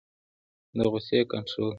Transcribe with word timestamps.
د 0.77 0.79
غصې 0.91 1.17
کنټرول 1.31 1.69